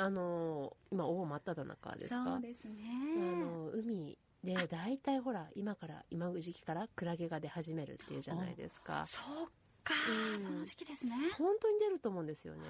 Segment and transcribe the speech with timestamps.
[0.00, 2.24] あの今大真っ只中ですか？
[2.24, 2.74] そうですね。
[3.16, 9.04] あの海で大体ほら今から今時期からクラゲが出始めるっていうじゃないですか。
[9.06, 9.48] そう
[9.88, 10.38] か、うん。
[10.38, 11.14] その時期ですね。
[11.38, 12.60] 本当に出ると思うんですよね。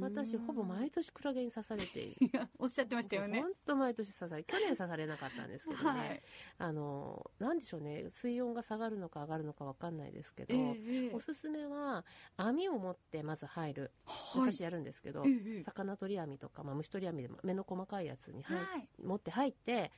[0.00, 2.18] 私ほぼ毎年クラゲに刺されている。
[2.58, 3.40] おっしゃってましたよね。
[3.40, 6.22] 本当毎年刺され去年刺されなかったんですけどね、 はい。
[6.58, 8.08] あのなんでしょうね。
[8.10, 11.14] 水温が下がるのか上がるのかわかんないですけど、ええええ。
[11.14, 12.04] おすすめは
[12.36, 13.92] 網を持ってまず入る。
[14.06, 14.52] はい。
[14.52, 15.64] 私やるんですけど、ええええ。
[15.64, 18.88] 魚取り網とか、まあ、虫取り網でも目の細かいやつにはい。
[19.02, 19.90] 持って入って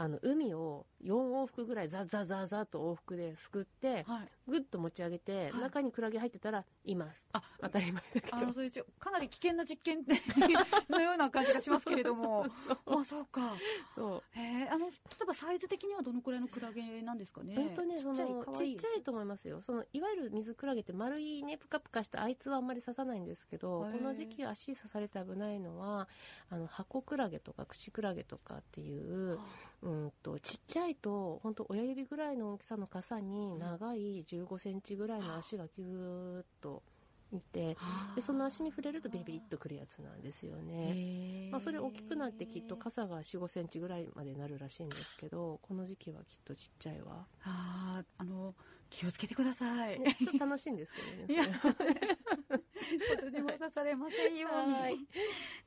[0.00, 4.28] あの海を4往復ぐらいザザザザと往復ですくってはい。
[4.46, 5.60] ぐっと持ち上げて、はい。
[5.60, 7.24] 中にクラゲ入ってたらいます。
[7.32, 8.36] あ当たり前だけど。
[8.36, 10.04] あのそういうちょかなり危険な実験
[10.88, 12.46] のような感じがしますけれども。
[12.86, 13.56] あそうか。
[13.96, 14.38] そう。
[14.38, 17.56] へえあの例えばサイズ的にはどのくらいのクラゲなんですかね？
[17.56, 19.60] 本当ねそのちっちゃいと思いますよ。
[19.62, 26.08] そのいわゆる水クラゲって丸いねプカプカしたあいつはあんまり刺さないんですけどこの時期足刺されて危ないのは
[26.50, 29.38] あの箱クラゲとか口クラゲとかっていう
[29.82, 36.82] うんとちっちゃいと本当親指ぐらいの大きさの傘に長い15センチぐらいの足がキューッと
[37.30, 37.76] いて
[38.16, 41.48] でその足に触れるとビリビリっとくるやつなんですよね。
[41.52, 48.54] まあ、それ大きくなってきっと傘が4 5センチぐらいまでなるらしいんですけどこの時期はきっとちっちゃいわ、あーあの
[48.90, 51.44] 気をつけてください、ね、 ちょっと楽しいんですけどねいや
[53.10, 54.72] 私も刺されませんように。
[54.72, 54.96] はい。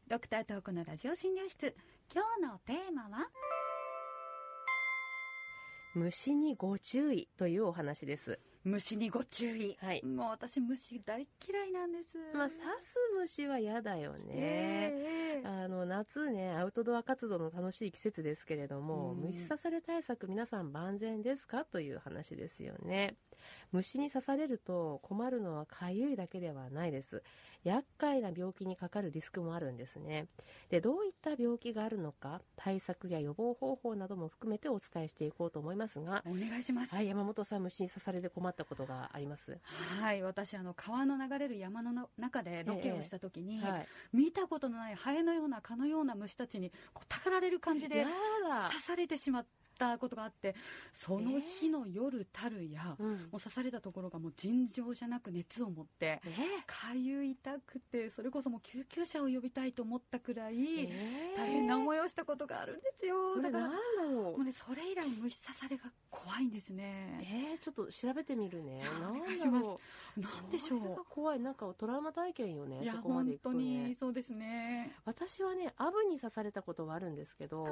[0.07, 1.75] ドクタートークのラジオ診療室。
[2.11, 3.29] 今日のテーマは？
[5.93, 8.39] 虫にご注意というお話です。
[8.63, 10.05] 虫にご注意、はい。
[10.05, 12.17] もう私虫大嫌いなんです。
[12.33, 19.21] まあ刺す虫は嫌だよね、ええあの夏ねアウトドア活動の楽しい季節ですけれども、うん。
[19.31, 21.65] 虫刺され対策皆さん万全ですか？
[21.65, 23.15] という話ですよね。
[23.71, 27.23] 虫に刺されると困るのはかゆいだけではないです
[27.63, 30.27] 厄介な病気にかかるリスクもあるんですね。
[30.69, 36.95] でどういった病気があるのか対策や予防方法なども含めてお伝えしていこうと思いますがお願いします。
[36.95, 39.59] はい山本さん虫に刺されて困ったことがあります。
[39.99, 43.87] はい私あの川の流れる山の中でロケをした時に、はい。
[44.13, 49.45] 見たことのないハエのような蚊のような虫たちにこうたかられる感じで刺されてしまっ
[49.81, 50.55] たことがあって
[50.93, 68.81] その日の夜たるや、うんもう刺されたところがもう尋常じゃなく熱を持ってえかゆい痛くてそれこそもう救急車を呼びたいと思ったくらい、え大変な思いをしたことがあるんですよだからもうねそれ以来虫刺されが怖いんですねえー、ちょっと調べてみるね。
[68.97, 69.79] おなん願いしますだろ
[70.17, 70.21] う。
[70.21, 71.39] なんでしょう怖い。
[71.39, 72.81] なんかトラウマ体験よね。
[72.91, 73.95] そこまで行くと本当にね。
[73.99, 77.67] そうですね私はね、アブに刺されたことはあるんですけど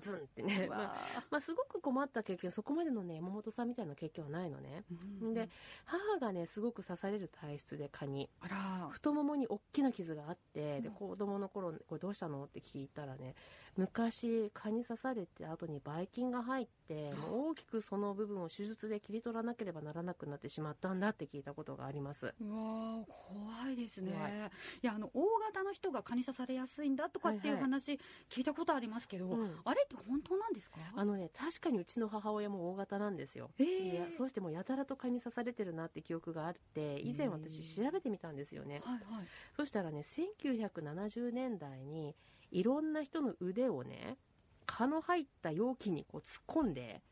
[0.00, 0.66] ズンってね。
[0.68, 0.94] まあ
[1.30, 4.82] まあ、すごく困った経験、そこまでのね、山本さんみたいな経験はないのね。
[5.22, 5.48] ーで、
[5.84, 8.28] 母がね、すごく刺される体質で蚊に。
[8.40, 8.88] あら。
[8.90, 10.94] 太ももに大きな傷があって、で、うん。
[10.94, 12.44] 子供の頃、これどうしたの？
[12.46, 13.36] って聞いたらね、
[13.76, 22.26] 昔蚊に刺されて後にばい菌が入って、もう大きくその部分を手術で切り取らなければならなくなってしまったんだって聞いたことがあります。
[22.26, 24.12] うわー怖いですね。
[24.12, 24.32] 怖い。
[24.32, 24.34] い
[24.82, 27.70] やあの大型の人が蚊に刺されやすいんだとかっていうはいはい。
[27.70, 29.56] 話聞いたことありますけど、うん。
[29.64, 30.78] あれって本当なんですか？
[30.96, 33.50] あのね、確かにうちの母親も大型なんですよ。
[33.58, 38.80] えーいや、そうしてもやたらと蚊に刺されてるなって記憶があって、以前私調べてみたんですよね。
[38.84, 39.26] はいはい
[39.56, 42.14] そしたらね、1970年代に
[42.50, 44.18] いろんな人の腕をね、
[44.66, 47.02] 蚊の入った容器にこう突っ込んで、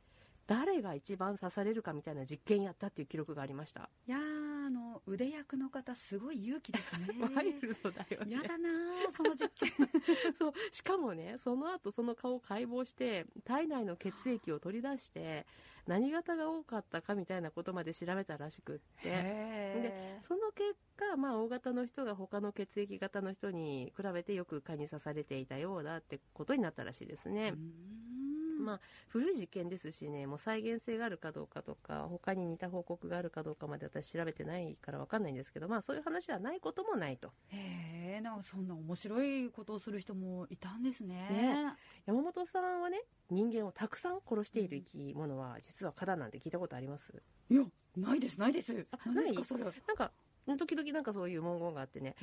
[0.46, 3.88] 誰が一番刺されるかみたいな実験やったっていう記録がありました。
[4.06, 8.36] いやーあの腕役の方すごい勇気ですね ワイルドだよね。
[8.36, 9.70] やだなーその実験
[10.38, 10.52] そう。
[10.72, 15.46] しかもね、その後その顔を解剖して、体内の血液を取り出して、
[15.86, 27.52] 何型が多かったかみたいなことまで調べたらしくって、へその結果、まあ、大型の人が他の血液型の人に比べてよく蚊に刺されていたようだってことになったらしいですね。
[28.64, 37.28] まあ、古い実験ですしね、もう再現性があるかどうかとか、他に似た報告があるかどうかまで私調べてないからわかんないんですけど、まあそういう話はないこともないと。
[37.48, 41.14] へえなんかそんな面白いことをする人もいたんですね。
[41.30, 41.72] ね。
[42.06, 47.12] 山本さんはね、人間をたくさん殺している生き物は実は蚊だなんて聞いたことあります？
[47.50, 47.64] いや
[47.96, 48.86] ないですないです。
[48.90, 49.44] あ何ですかない？
[49.44, 50.12] それなんか、
[50.58, 52.14] 時々なんかそういう文言があってね、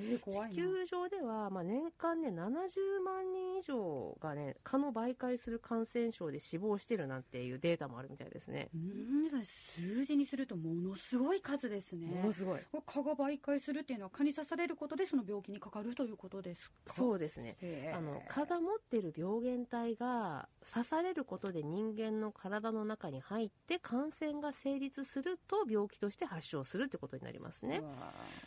[0.51, 8.69] 地球上では、まあ、年間ね70万人以上がね蚊の媒介する感染症で死亡してるなんていうデータもあるみたいですね。
[8.75, 9.11] うん
[9.43, 12.07] 数字にするとものすごい数ですね。
[12.07, 12.59] ものすごい。
[12.71, 16.93] これ蚊が媒介するっていうのは蚊に刺されることでその病気にかかるということですか？
[16.93, 17.57] そうですね。
[17.95, 27.81] あの蚊が持ってる病原体が刺されることで人間の体の中に入って感染が成立すると病気として発症するってことになりますね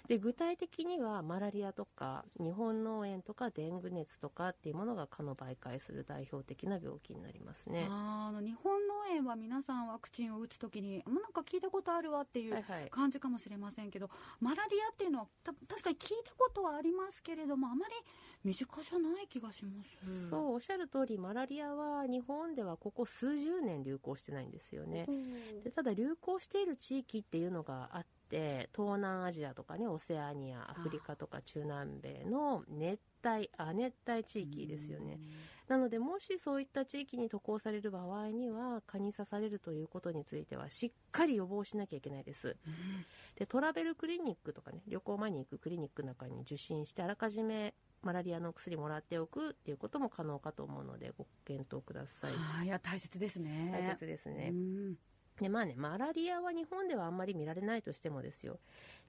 [0.08, 7.86] で具体的にはマラリアとか日本脳炎とかデング熱とかっていうものが蚊の媒介する代表的な病気になりますね。
[7.88, 17.94] あの日本脳炎は皆さんワクチンを打つときになんか聞いたことあるわっていうはいはい感じかもしれませんけど、マラリアっていうのはた確かに聞いたことはありますけれどもあまり
[18.44, 20.28] 身近じゃない気がします。
[20.28, 25.06] そうおっしゃる通りマラリアは日本ではここ数十年流行してないんですよね。
[25.64, 35.18] でただ流行している地域っていうのがあって東南アジアとかねオセアニアアフリカとか中南米の熱帯亜熱帯地域ですよね。
[35.68, 42.56] なのでもしそういった地域に渡航される場合には蚊に刺されるということについてはしっかり予防しなきゃいけないです。
[42.66, 42.74] うん。
[43.36, 52.32] でトラベルクリニックとかね旅行前に行くクリニックの中に受診してあらかじめマラリアの薬もらっておくっていうことも可能かと思うのでご検討ください。
[52.32, 53.70] はい、いや大切ですね。
[53.72, 54.94] 大切ですね、うん
[55.40, 58.60] でまあねマラリアは日本ではあんまり見られないとしてもですよ。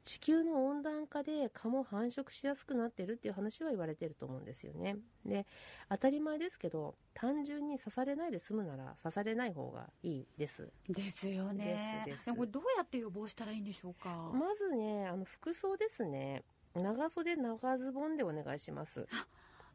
[0.04, 4.98] 地球の温暖化で蚊も繁殖しやすくなってるっていう話は言われてると思うんですよね。
[5.25, 5.45] で
[5.89, 10.69] 当たり前ですけど単純に刺されないで済むなら刺されない方がいいです。
[10.89, 12.04] ですよね。
[12.06, 14.10] ですこれどうやって予防したらいいんでしょうか？
[14.33, 16.44] まずねあの服装ですね。
[16.75, 19.07] 長袖長ズボンでお願いします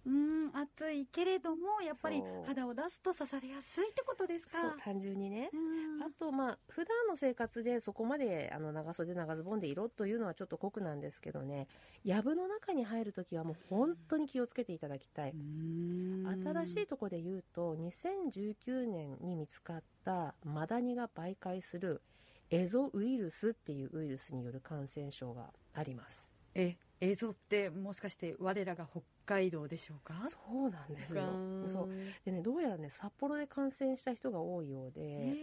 [0.06, 4.60] うん、暑いけれどもやっぱり肌を出すと刺されやすいってことですか？
[4.60, 5.50] そう単純にね。
[5.52, 6.02] うん。
[6.02, 11.66] あとまあ普段の生活でそこまであの長袖長ズボンで色というのはちょっと酷なんですけどね。
[12.04, 22.02] 藪の中に入るときはもう本当に気をつけていただきたい、うん新しいところで言うと2019年に見つかったマダニが媒介する
[22.50, 30.28] エゾウイルスっていうウイルスによる感染症がありますえ映像ってもしかして我らが北海道でしょうか？
[30.30, 31.22] そうなんですよ。
[31.66, 31.84] そう。
[31.84, 31.88] う
[32.24, 35.36] でねどうやらね札幌で感染した人が多いようで、え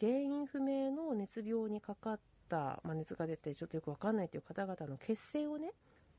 [0.00, 5.70] 原因不明の熱病にかかった、まあ、熱が出てちょっとよくわかんないという方々の血清をね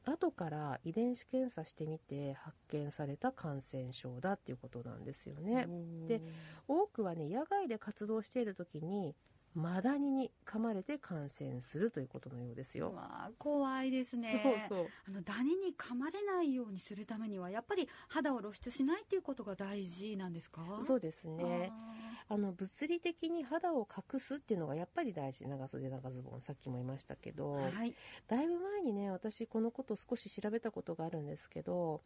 [0.05, 5.67] 後から遺伝子検査してみて発見された感染症だっていうことなんですよえね。
[6.07, 6.21] で
[6.67, 9.15] 多くはね野外で活動している時に
[9.55, 12.91] マダニに噛まれて感染するということのようですよ。
[12.93, 14.41] わあ怖いですね。
[14.69, 20.61] そうそうあのダニに噛まれないようにするためにはやっぱり肌を露出しないっていうことが大事なんですか？
[20.83, 27.93] そうですねああの物理的に肌を隠すっていうのがやっぱり大事長袖長ズボンさっきも言いましたけど、ーはい。
[28.27, 32.01] だいぶ前にね私このこと少し調べたことがあるんですけど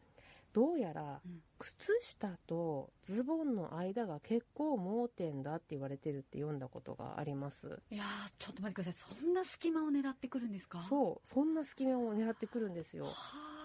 [0.53, 9.15] どうやらうん靴下とズボンの間が結構盲点だって言われてるって読んだことがありますいやーちょっと待ってください。
[9.19, 10.77] そんな隙間を狙ってくるんですか？
[10.79, 10.83] う。
[10.83, 13.11] そうそんな隙間を狙ってくるんですよは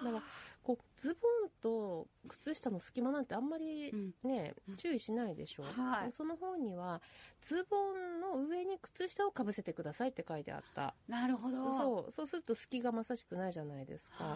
[0.00, 0.22] あだから
[0.62, 7.02] こうズボンと靴下の隙間なんてあんまりうんね、うん注意しないでしょ、はいその本には
[7.42, 11.58] ズボンの上に靴下をかぶせてくださいって書いてあったなるほど。
[11.58, 11.60] う。
[11.76, 14.34] そうそうすると隙がまさしくないじゃないですか、は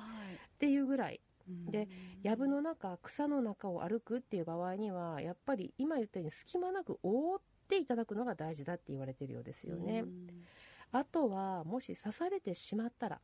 [0.57, 1.21] っていうぐらいい。
[1.49, 1.89] で
[2.23, 10.29] 藪の中草の中を歩くっていう場合にはやっぱり今言ったように隙間なく覆っていただくのが大事だって言われてるようですよね、うん。
[10.93, 13.21] あとはもし刺されてしまったら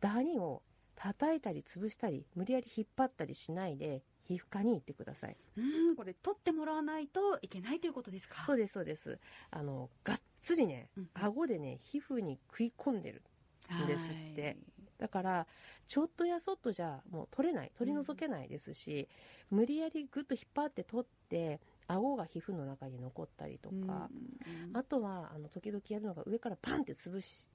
[0.00, 0.62] ダニを
[0.96, 5.36] 叩いたり潰したり無理やり引っ張ったりしないで皮膚科に行ってください。
[5.56, 5.60] う
[5.92, 8.44] ん、これ取ってもらわないといけないということですか？
[8.46, 9.18] そうですそうです。
[9.50, 11.08] あのがっつりねうん。
[11.14, 13.22] 顎でね皮膚に食い込んでる
[13.84, 14.42] んですって。
[14.42, 14.56] はい
[14.98, 15.46] だから
[15.88, 19.08] ちょっとやそっとじゃもう取れない取り除けないですし、
[19.50, 24.10] 無理やりグッと引っ張って取って顎が皮膚の中に残ったりとか、うん。
[24.72, 27.48] あとはあの時々やるのが上からパンって潰す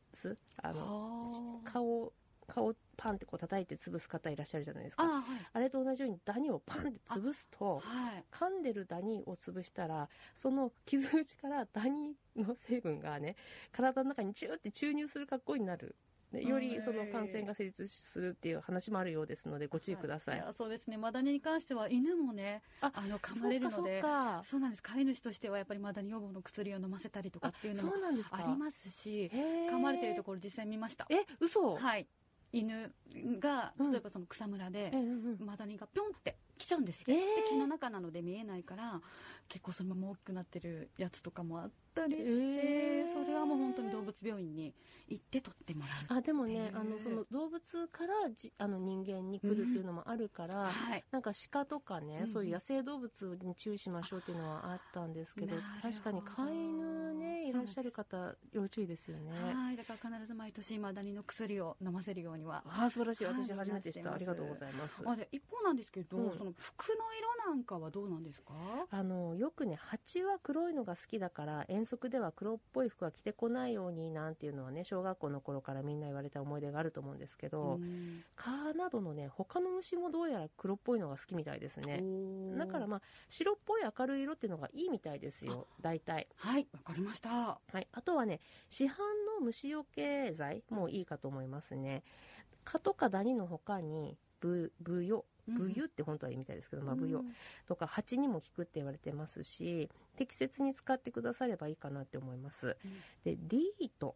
[0.62, 1.72] あのはあ。
[1.72, 2.14] 顔を
[2.48, 5.04] 顔をパンってこう叩いて潰す方いらっしゃるじゃないですか。
[5.04, 5.24] あはい。
[5.54, 8.26] あれと同じようにダニをパンって潰すとはい。
[8.32, 13.36] 噛んでるダニを潰したらその傷口からダニの成分がね
[13.72, 15.96] 体の中にチューって注入する格好になる。
[16.09, 20.98] でよりその感染が成立するっていう話もあるようですのでご注意ください、やそうですね。
[20.98, 24.02] マダニに関しては犬もねああの噛まれるので。
[24.02, 24.84] そうかそうなんです。
[24.84, 27.94] 飼い主としてはやっぱりマダニ予防の薬を飲ませたりとかっていうのも
[28.32, 29.70] ありますしへー。
[29.70, 31.08] 噛まれてるところ実際見ました。
[31.10, 32.08] え嘘、はい
[32.52, 32.92] 犬
[33.40, 33.92] がうん。
[33.92, 34.92] 例えばその草むらで
[35.40, 39.02] マダニがピョンって来ちゃうんですって、えーで毛の中なので見えないから
[39.48, 44.74] 結構そのまま大きくなってるやつとかもあったりして、えーそれはもう本当に動物病院に
[45.08, 51.04] 行って取ってもらうあでもねあのその動物からじあの人間に来るっていうのもあるから、はい。
[51.12, 57.09] なんか鹿とかね、うんそういう野生動物に注意しましょうっていうのはあったんですけど確かに飼い犬ね
[57.50, 59.32] いらっしゃる方要注意ですよね。
[59.54, 59.78] はい。
[59.78, 63.26] だから必ず毎年マダニの薬を飲ませるようにはああ素晴らしい。
[63.26, 64.96] はい私初めて知った、ありがとうございます。
[65.06, 66.38] あで一方なんですけど、うん。
[66.38, 68.54] その服の色なんかはどうなんですか？
[68.90, 78.24] あのよくね蜂は黒いのが好きだから遠足では黒っぽい服は着てこないようになんていうのはね小学校の頃からみんな言われた思い出があると思うんですけど、うん。
[78.36, 82.04] 蚊などのね他の虫もどうやら黒っぽいのが好きみたいですね。
[82.58, 86.28] だからまあ白っぽい明るい色っていうのがいいみたいですよ大体。
[86.36, 88.90] はいわかりましたはい、あとはね市販
[89.40, 92.04] の虫除け剤もいいかと思いますね。
[92.64, 97.36] 蚊とかダニの他にブブヨブユって本当はいいみたいですけど、まあ、ブヨうん。
[97.68, 102.78] とか蜂にも効くって言われてますし適切に使ってくださればいいかなって思います。
[103.24, 104.16] でリート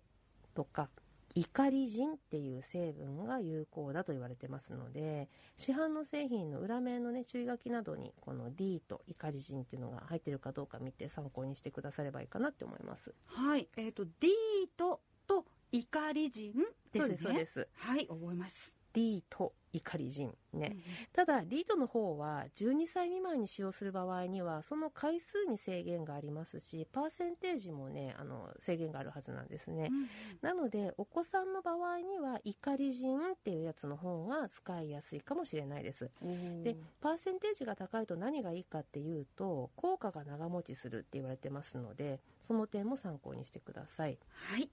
[0.53, 0.89] とか
[1.35, 13.13] イカリジンっていう成分が有効だと言われてますので市販の製品の裏面のね注意書きなどにこの D とイカリジンっていうのが入ってるかどうか見て参考にしてくださればいいかなって思います。
[13.25, 13.67] はい。
[13.77, 14.29] えっ、とディー
[14.77, 16.53] トとイカリジン
[16.91, 16.99] ですね。
[16.99, 17.67] そうですそうです。
[17.77, 20.77] はい覚えます、D とイカリジンね、
[21.13, 30.09] ただリードの方は12歳未満に使用する場合にはその回数に制限がありますしパーセンテージもねあの制限があるはずなんですね、うん
[30.41, 36.09] なのでお子さんの場合にはイカリジンっていうやつの方が使いやすいかもしれないです。
[36.21, 44.19] うんでパーセンテージが高いと何がいいかっていうと効果が長持ちするって言われてますのでその点も参考にしてください。
[44.51, 44.69] はい。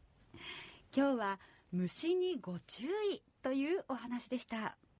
[0.95, 1.41] 今日は
[1.73, 4.81] 虫にご注意というお話でした。